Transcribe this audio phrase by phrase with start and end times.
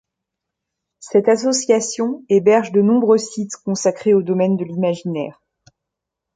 [0.99, 5.39] Cette association héberge de nombreux sites consacrés au domaine de l'imaginaire.